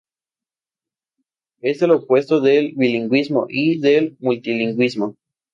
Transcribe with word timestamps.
Es 1.61 1.79
lo 1.83 1.97
opuesto 1.97 2.41
del 2.41 2.73
bilingüismo 2.75 3.45
y 3.47 3.77
del 3.79 4.17
multilingüismo. 4.19 5.15